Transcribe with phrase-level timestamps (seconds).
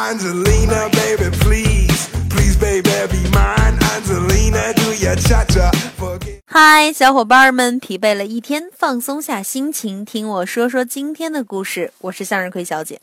[0.00, 3.78] Angelina, baby, please, please, baby, be mine.
[3.94, 5.70] Angelina, do your cha cha.
[5.98, 6.40] Forget.
[6.46, 11.92] 嗨，小伙伴们，疲惫了一天，放松下心情，听我说说今天的故事。
[11.98, 13.00] 我是向日葵小姐。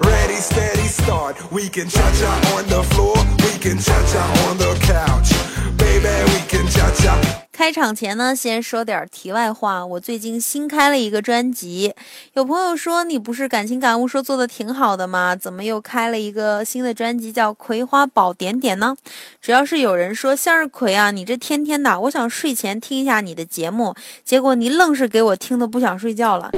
[0.00, 1.36] Ready, steady, start.
[1.50, 3.16] We can cha cha on the floor.
[3.38, 5.32] We can cha cha on the couch.
[5.78, 7.16] Baby, we can cha cha.
[7.65, 9.83] 开场前呢，先说点题外话。
[9.83, 11.95] 我最近新开了一个专辑，
[12.33, 15.35] 有朋友说你不是感情感悟说做的挺好的吗？
[15.35, 18.95] 怎么又开了一个新的专辑叫《葵花宝点点》呢？
[19.41, 26.51] 主要是有人说向日葵啊，你这天天的，我想睡前听一下你的节目，结果你愣是给我听的不想睡觉了。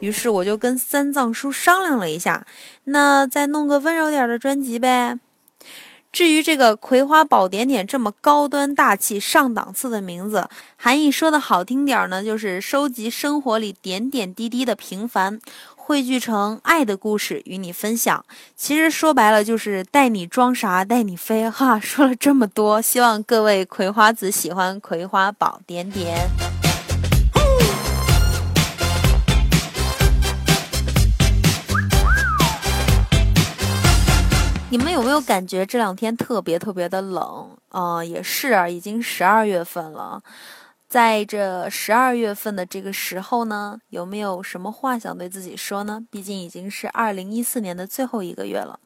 [0.00, 2.44] 于是我就跟三藏叔商量了一下，
[2.86, 5.20] 那再弄个温柔点的专辑呗。
[6.12, 15.40] 至于这个《葵花宝点点》这么高端大气上档次的名字，含义说的好听点儿呢，就是收集生活里点点滴滴的平凡，
[15.74, 18.22] 汇聚成爱的故事与你分享。
[18.54, 21.48] 其实说白了就是带你装傻，带你飞。
[21.48, 26.28] 哈，说了这么多，希望各位葵花籽喜欢《葵花宝点点》。
[34.72, 37.50] 你们有没有感觉这两天特别特别的冷？
[37.72, 40.22] 呃，也是啊，已经十二月份了。
[40.88, 46.02] 在这十二月份的这个时候呢，有没有什么话想对自己说呢？
[46.10, 48.80] 毕竟已经是二零一四年的最后一个月了。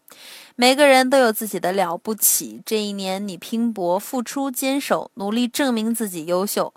[0.56, 2.61] 每个人都有自己的了不起。
[2.67, 6.75] 这一年，你拼搏、付出、坚守、努力，证明自己优秀。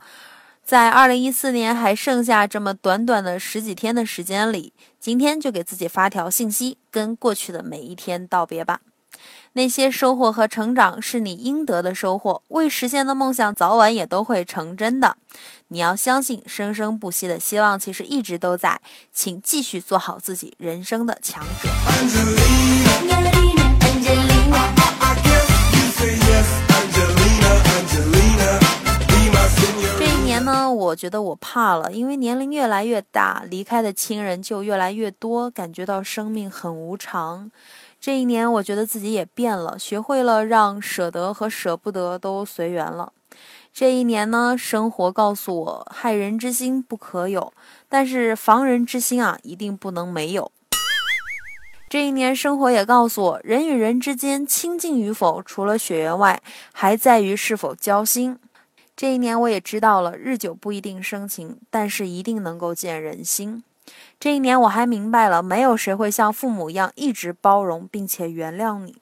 [0.64, 8.82] 在二零一四年还剩下这么短短的十几天的时间里，今天就给自己发条信息，跟过去的每一天道别吧。
[9.54, 15.18] 那些收获和成长是你应得的收获，未实现的梦想早晚也都会成真的。
[15.70, 18.82] 你要相信，生生不息的希望其实一直都在，
[19.12, 23.19] 请继续做好自己人生的强者。
[31.00, 37.50] 觉得我怕了，因为年龄越来越大，离开的亲人就越来越多，感觉到生命很无常。
[38.02, 43.14] 这一年，我觉得自己也变了，学会了让舍得和舍不得都随缘了。
[43.74, 47.54] 这一年呢，生活告诉我，害人之心不可有，
[47.88, 50.52] 但是防人之心啊，一定不能没有。
[51.90, 56.42] 这一年，生活也告诉我，人与人之间亲近与否，除了血缘外，
[56.74, 58.38] 还在于是否交心。
[59.00, 63.64] 这一年，我也知道了，日久不一定生情，但是一定能够见人心。
[64.20, 68.98] 这一年，我还明白了，没有谁会像父母一样一直包容并且原谅你。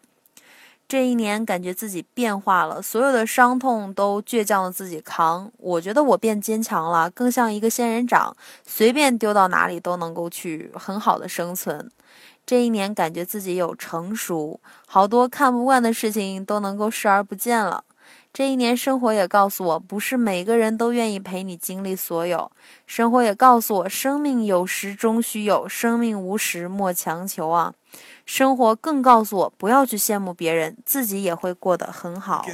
[0.87, 5.51] 这一年，感觉自己变化了，所有的伤痛都倔强的自己扛。
[5.57, 8.37] 我觉得我变坚强了，更像一个仙人掌，
[8.67, 11.89] 随便丢到哪里都能够去很好的生存。
[12.45, 17.83] 这一年，感觉自己有成熟，好多看不惯的事情都能够视而不见了。
[18.37, 22.51] 这一年，生活也告诉我，不是每个人都愿意陪你经历所有。
[22.85, 27.73] 生活也告诉我，生命有时终须有，生命无时莫强求啊。
[28.27, 32.45] 生活更告诉我，不要去羡慕别人，自己也会过得很好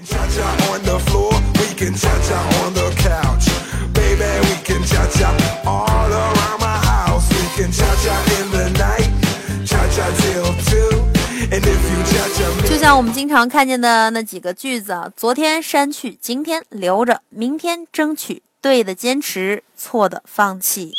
[12.67, 20.93] 就像我们经常看见的那几个句子啊，昨天删去，今天留着，明天争取，对的坚持，错的放弃。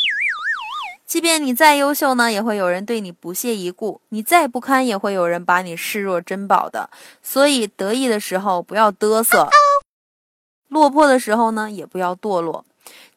[1.05, 6.89] 即便你再优秀呢，也会有人对你不屑一顾；你再不堪，也会有人把你视若珍宝的。
[7.21, 9.47] 所以，得意的时候不要嘚瑟，
[10.67, 12.65] 落魄的时候呢，也不要堕落。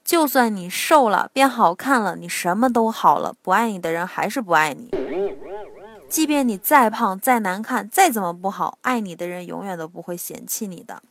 [0.04, 4.88] 就算你瘦了，变好看了，你什么都好了，不爱你的人还是不爱你。
[6.08, 11.02] 即便你再胖、再难看、再怎么不好，爱你的人永远都不会嫌弃你的。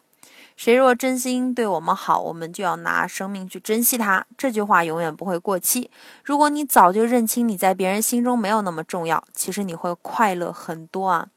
[0.56, 4.26] 谁若真心对我们好，我们就要拿生命去珍惜他。
[4.36, 5.92] 这句话永远不会过期。
[6.24, 11.28] 如果你早就认清你在别人心中没有那么重要，其实你会快乐很多啊。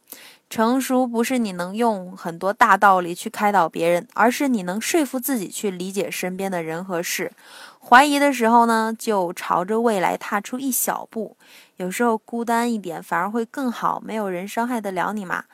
[0.49, 7.31] 成熟不是你能用很多大道理去开导别人，而是你能说服自己去理解身边的人和事。
[7.79, 11.37] 怀疑的时候呢，就朝着未来踏出一小步。
[11.81, 15.44] 有时候孤单一点反而会更好，没有人伤害得了你嘛。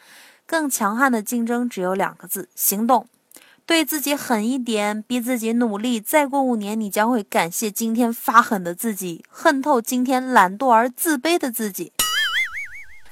[0.44, 3.06] 更强悍的竞争只有两个字：行动。
[3.64, 6.00] 对自己狠一点，逼自己努力。
[6.00, 11.92] 再过五年，你将会感谢今天发狠的自己，恨透今天懒惰而自卑的自己。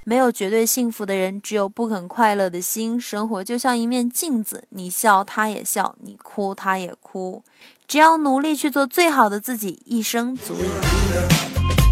[0.03, 3.01] 没有绝对幸福的人，只有不肯快乐的心。
[3.01, 7.45] 生活就像一面镜子，你笑他也笑，你哭他也哭。
[7.87, 11.84] 只要努力去做最好的自己，一生足矣。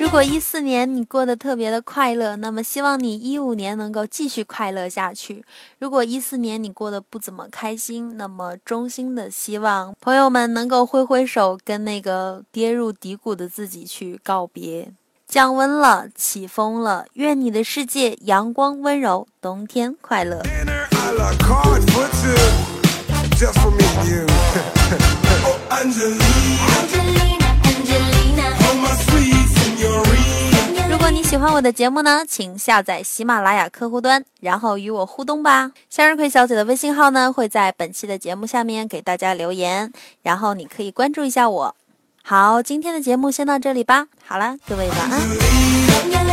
[0.00, 5.44] 如果一四年你过得特别的快乐那么希望你一五年能够继续快乐下去。
[5.78, 14.90] 如果一四年你过得不怎么开心那么衷心的希望朋友们能够挥挥手跟那个跌入低谷的自己去告别
[15.28, 20.42] 降温了起风了愿你的世界阳光温柔冬天快乐。
[31.46, 35.70] 欢我的节目呢，请下载喜马拉雅客户端，然后与我互动吧。
[35.88, 41.76] 向日葵小姐的微信号呢，会在本期的节目下面给大家留言，然后你可以关注一下我。
[42.24, 44.08] 好，今天的节目先到这里吧。
[44.26, 46.25] 好了，各位晚安。